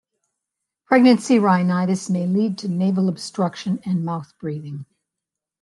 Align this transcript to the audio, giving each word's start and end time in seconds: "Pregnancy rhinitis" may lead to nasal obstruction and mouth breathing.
"Pregnancy 0.87 1.37
rhinitis" 1.37 2.09
may 2.09 2.25
lead 2.25 2.57
to 2.57 2.67
nasal 2.67 3.07
obstruction 3.07 3.79
and 3.85 4.03
mouth 4.03 4.33
breathing. 4.39 4.87